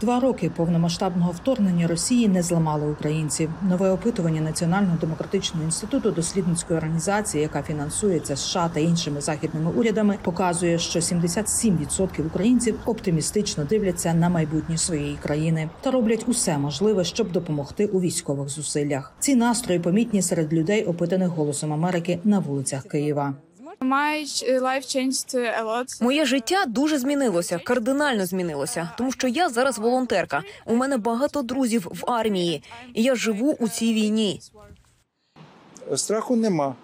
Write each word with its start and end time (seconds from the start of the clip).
Два 0.00 0.20
роки 0.20 0.50
повномасштабного 0.56 1.30
вторгнення 1.30 1.86
Росії 1.86 2.28
не 2.28 2.42
зламали 2.42 2.90
українців. 2.90 3.50
Нове 3.62 3.90
опитування 3.90 4.40
Національного 4.40 4.96
демократичного 5.00 5.64
інституту 5.64 6.10
дослідницької 6.10 6.76
організації, 6.76 7.42
яка 7.42 7.62
фінансується 7.62 8.36
США 8.36 8.70
та 8.74 8.80
іншими 8.80 9.20
західними 9.20 9.70
урядами, 9.70 10.18
показує, 10.22 10.78
що 10.78 11.00
77% 11.00 12.26
українців 12.26 12.80
оптимістично 12.86 13.64
дивляться 13.64 14.14
на 14.14 14.28
майбутнє 14.28 14.78
своєї 14.78 15.16
країни 15.16 15.70
та 15.80 15.90
роблять 15.90 16.24
усе 16.28 16.58
можливе, 16.58 17.04
щоб 17.04 17.32
допомогти 17.32 17.86
у 17.86 18.00
військових 18.00 18.48
зусиллях. 18.48 19.12
Ці 19.18 19.36
настрої 19.36 19.80
помітні 19.80 20.22
серед 20.22 20.52
людей, 20.52 20.84
опитаних 20.84 21.28
голосом 21.28 21.72
Америки 21.72 22.18
на 22.24 22.38
вулицях 22.38 22.82
Києва. 22.82 23.34
My 23.80 24.24
life 24.60 24.86
changed 24.86 25.34
a 25.34 25.64
lot. 25.64 26.02
Моє 26.02 26.24
життя 26.24 26.64
дуже 26.66 26.98
змінилося, 26.98 27.58
кардинально 27.64 28.26
змінилося, 28.26 28.90
тому 28.98 29.12
що 29.12 29.28
я 29.28 29.48
зараз 29.48 29.78
волонтерка. 29.78 30.42
У 30.66 30.74
мене 30.74 30.96
багато 30.96 31.42
друзів 31.42 31.88
в 31.90 32.10
армії, 32.10 32.62
і 32.94 33.02
я 33.02 33.14
живу 33.14 33.56
у 33.60 33.68
цій 33.68 33.94
війні. 33.94 34.40
Страху 35.96 36.36
нема. 36.36 36.74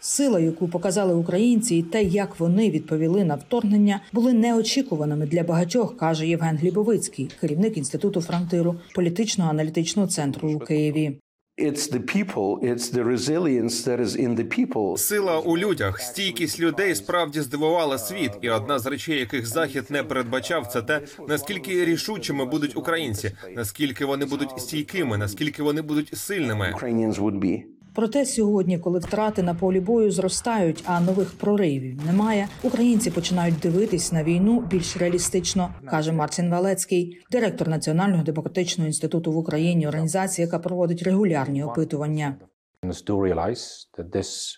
Сила, 0.00 0.40
яку 0.40 0.68
показали 0.68 1.14
українці, 1.14 1.76
і 1.76 1.82
те, 1.82 2.02
як 2.02 2.40
вони 2.40 2.70
відповіли 2.70 3.24
на 3.24 3.34
вторгнення, 3.34 4.00
були 4.12 4.32
неочікуваними 4.32 5.26
для 5.26 5.42
багатьох, 5.42 5.96
каже 5.96 6.26
Євген 6.26 6.56
Глібовицький, 6.56 7.30
керівник 7.40 7.76
інституту 7.76 8.20
фронтиру 8.20 8.76
політичного 8.94 9.50
аналітичного 9.50 10.08
центру 10.08 10.52
у 10.52 10.58
Києві. 10.58 11.18
It's 11.56 11.86
the 11.86 12.00
people, 12.00 12.58
it's 12.62 12.88
the 12.88 13.04
resilience 13.04 13.84
that 13.84 14.00
is 14.00 14.16
in 14.16 14.34
the 14.34 14.44
people. 14.44 14.98
Сила 14.98 15.38
у 15.38 15.58
людях, 15.58 16.00
стійкість 16.00 16.60
людей 16.60 16.94
справді 16.94 17.40
здивувала 17.40 17.98
світ, 17.98 18.30
і 18.40 18.50
одна 18.50 18.78
з 18.78 18.86
речей, 18.86 19.18
яких 19.18 19.46
захід 19.46 19.84
не 19.90 20.02
передбачав, 20.02 20.66
це 20.66 20.82
те, 20.82 21.00
наскільки 21.28 21.84
рішучими 21.84 22.44
будуть 22.44 22.76
українці, 22.76 23.32
наскільки 23.56 24.04
вони 24.04 24.24
будуть 24.26 24.60
стійкими, 24.60 25.18
наскільки 25.18 25.62
вони 25.62 25.82
будуть 25.82 26.18
сильними. 26.18 26.74
Ukrainians 26.76 27.14
would 27.14 27.38
be. 27.38 27.62
Проте 27.94 28.26
сьогодні, 28.26 28.78
коли 28.78 28.98
втрати 28.98 29.42
на 29.42 29.54
полі 29.54 29.80
бою 29.80 30.10
зростають, 30.10 30.84
а 30.86 31.00
нових 31.00 31.30
проривів 31.38 32.00
немає, 32.06 32.48
українці 32.62 33.10
починають 33.10 33.58
дивитись 33.58 34.12
на 34.12 34.24
війну 34.24 34.64
більш 34.70 34.96
реалістично, 34.96 35.74
каже 35.90 36.12
Мартін 36.12 36.50
Валецький, 36.50 37.18
директор 37.30 37.68
Національного 37.68 38.22
демократичного 38.22 38.86
інституту 38.86 39.32
в 39.32 39.36
Україні, 39.36 39.88
організація, 39.88 40.46
яка 40.46 40.58
проводить 40.58 41.02
регулярні 41.02 41.64
опитування. 41.64 42.36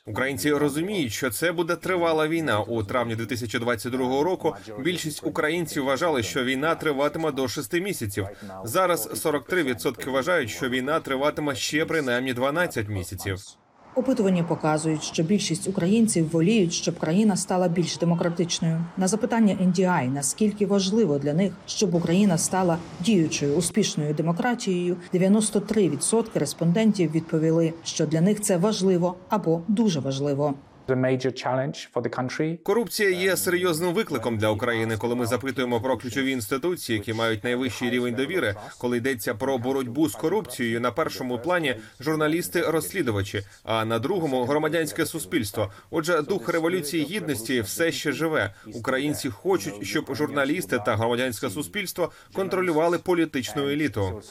Українці 0.06 0.52
розуміють, 0.52 1.12
що 1.12 1.30
це 1.30 1.52
буде 1.52 1.76
тривала 1.76 2.28
війна. 2.28 2.60
У 2.60 2.82
травні 2.84 3.16
2022 3.16 4.22
року 4.22 4.56
більшість 4.78 5.24
українців 5.26 5.84
вважали, 5.84 6.22
що 6.22 6.44
війна 6.44 6.74
триватиме 6.74 7.32
до 7.32 7.48
шести 7.48 7.80
місяців. 7.80 8.26
Зараз 8.64 9.24
43% 9.26 10.10
вважають, 10.10 10.50
що 10.50 10.68
війна 10.68 11.00
триватиме 11.00 11.54
ще 11.54 11.84
принаймні 11.84 12.34
12 12.34 12.88
місяців. 12.88 13.38
Опитування 13.96 14.44
показують, 14.44 15.02
що 15.02 15.22
більшість 15.22 15.68
українців 15.68 16.30
воліють, 16.30 16.72
щоб 16.72 16.98
країна 16.98 17.36
стала 17.36 17.68
більш 17.68 17.98
демократичною. 17.98 18.84
На 18.96 19.08
запитання 19.08 19.56
NDI, 19.62 20.12
наскільки 20.12 20.66
важливо 20.66 21.18
для 21.18 21.34
них, 21.34 21.52
щоб 21.66 21.94
Україна 21.94 22.38
стала 22.38 22.78
діючою 23.00 23.56
успішною 23.56 24.14
демократією, 24.14 24.96
93% 25.14 26.24
респондентів 26.34 27.10
відповіли, 27.10 27.72
що 27.84 28.06
для 28.06 28.20
них 28.20 28.40
це 28.40 28.56
важливо 28.56 29.14
або 29.28 29.60
дуже 29.68 30.00
важливо. 30.00 30.54
Is 30.88 30.92
a 30.92 30.96
major 30.96 31.30
challenge 31.30 31.88
for 31.94 32.02
the 32.02 32.08
country. 32.08 32.56
Корупція 32.62 33.10
є 33.10 33.36
серйозним 33.36 33.94
викликом 33.94 34.38
для 34.38 34.48
України, 34.48 34.96
коли 34.96 35.14
ми 35.14 35.26
запитуємо 35.26 35.80
про 35.80 35.96
ключові 35.96 36.30
інституції, 36.30 36.98
які 36.98 37.12
мають 37.12 37.44
найвищий 37.44 37.90
рівень 37.90 38.14
довіри. 38.14 38.54
Коли 38.78 38.96
йдеться 38.96 39.34
про 39.34 39.58
боротьбу 39.58 40.08
з 40.08 40.14
корупцією, 40.14 40.80
на 40.80 40.90
першому 40.90 41.38
плані 41.38 41.76
журналісти-розслідувачі, 42.00 43.42
а 43.64 43.84
на 43.84 43.98
другому 43.98 44.44
громадянське 44.44 45.06
суспільство. 45.06 45.70
Отже, 45.90 46.22
дух 46.22 46.48
революції 46.48 47.04
гідності 47.04 47.60
все 47.60 47.92
ще 47.92 48.12
живе. 48.12 48.54
Українці 48.74 49.28
хочуть, 49.30 49.86
щоб 49.86 50.14
журналісти 50.14 50.78
та 50.86 50.96
громадянське 50.96 51.50
суспільство 51.50 52.10
контролювали 52.32 52.98
політичну 52.98 53.68
еліту. 53.68 54.22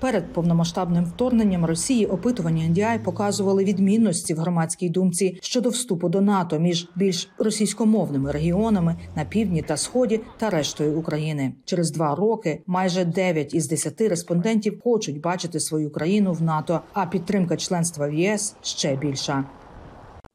Перед 0.00 0.32
повномасштабним 0.32 1.04
вторгненням 1.04 1.64
Росії 1.64 2.06
опитування 2.06 2.64
NDI 2.64 2.98
показували 2.98 3.64
відмінності 3.64 4.34
в 4.34 4.38
громадській 4.38 4.88
думці 4.88 5.38
щодо 5.42 5.63
вступу 5.68 6.08
до 6.08 6.20
НАТО 6.20 6.58
між 6.58 6.88
більш 6.96 7.30
російськомовними 7.38 8.32
регіонами 8.32 8.96
на 9.16 9.24
півдні 9.24 9.62
та 9.62 9.76
сході 9.76 10.20
та 10.38 10.50
рештою 10.50 10.98
України. 10.98 11.52
Через 11.64 11.90
два 11.90 12.14
роки 12.14 12.62
майже 12.66 13.04
9 13.04 13.54
із 13.54 13.68
10 13.68 14.00
респондентів 14.00 14.80
хочуть 14.84 15.20
бачити 15.20 15.60
свою 15.60 15.90
країну 15.90 16.32
в 16.32 16.42
НАТО, 16.42 16.80
а 16.92 17.06
підтримка 17.06 17.56
членства 17.56 18.08
в 18.08 18.14
ЄС 18.14 18.56
ще 18.62 18.96
більша. 18.96 19.44
most 19.44 19.44
of 19.44 19.44
the 19.44 19.44
Ukrainians 19.44 20.33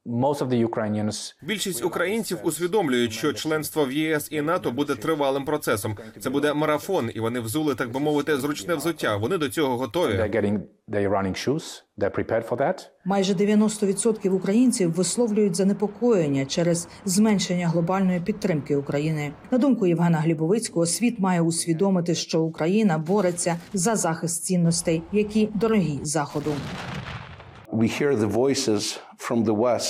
Більшість 1.42 1.86
українців 1.86 2.38
усвідомлюють, 2.44 3.14
що 3.14 3.34
членство 3.34 3.86
в 3.86 3.92
ЄС 3.92 4.28
і 4.32 4.42
НАТО 4.42 4.72
буде 4.72 4.96
тривалим 4.96 5.46
процесом. 5.46 5.98
Це 6.20 6.30
буде 6.30 6.54
марафон, 6.54 7.12
і 7.16 7.20
вони 7.20 7.40
взули, 7.40 7.76
так 7.76 7.92
би 7.92 8.00
мовити, 8.00 8.38
зручне 8.38 8.76
взуття. 8.76 9.18
Вони 9.18 9.38
до 9.38 9.50
цього 9.50 9.78
готові. 9.78 10.18
Майже 13.06 13.34
90% 13.34 14.30
українців 14.30 14.92
висловлюють 14.92 15.56
занепокоєння 15.56 16.46
через 16.46 16.88
зменшення 17.06 17.68
глобальної 17.68 18.20
підтримки 18.20 18.76
України. 18.76 19.32
На 19.52 19.58
думку 19.58 19.88
Євгена 19.88 20.18
Глібовицького, 20.18 20.86
світ 20.86 21.20
має 21.20 21.42
усвідомити, 21.42 22.16
що 22.16 22.42
Україна 22.42 22.98
бореться 22.98 23.60
за 23.74 23.96
захист 23.96 24.44
цінностей, 24.44 25.02
які 25.12 25.50
дорогі 25.54 26.00
заходу. 26.04 26.52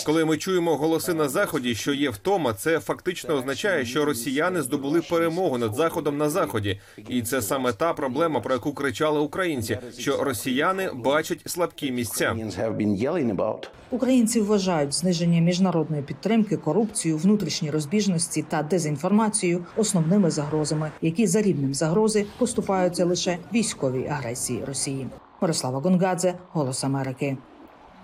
Коли 0.05 0.25
ми 0.25 0.37
чуємо 0.37 0.75
голоси 0.75 1.13
на 1.13 1.29
заході, 1.29 1.75
що 1.75 1.93
є 1.93 2.09
втома, 2.09 2.53
це 2.53 2.79
фактично 2.79 3.35
означає, 3.35 3.85
що 3.85 4.05
росіяни 4.05 4.61
здобули 4.61 5.01
перемогу 5.01 5.57
над 5.57 5.75
заходом 5.75 6.17
на 6.17 6.29
заході, 6.29 6.79
і 7.09 7.21
це 7.21 7.41
саме 7.41 7.73
та 7.73 7.93
проблема, 7.93 8.39
про 8.39 8.53
яку 8.53 8.73
кричали 8.73 9.19
українці, 9.19 9.79
що 9.97 10.23
росіяни 10.23 10.91
бачать 10.93 11.41
слабкі 11.45 11.91
місця. 11.91 12.31
Ukrainians 12.31 12.59
have 12.59 12.77
been 12.77 13.03
yelling 13.03 13.35
about. 13.35 13.67
Українці 13.91 14.41
вважають 14.41 14.93
зниження 14.93 15.41
міжнародної 15.41 16.03
підтримки, 16.03 16.57
корупцію, 16.57 17.17
внутрішні 17.17 17.71
розбіжності 17.71 18.45
та 18.49 18.63
дезінформацію 18.63 19.65
основними 19.77 20.31
загрозами, 20.31 20.91
які 21.01 21.27
за 21.27 21.41
рівнем 21.41 21.73
загрози 21.73 22.25
поступаються 22.37 23.05
лише 23.05 23.37
військовій 23.53 24.07
агресії 24.07 24.63
Росії. 24.65 25.07
Мирослава 25.41 25.79
Гонгадзе, 25.79 26.33
Голос 26.53 26.83
Америки. 26.83 27.37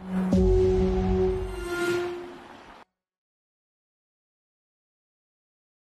Thank 0.07 0.35
you. 0.35 0.54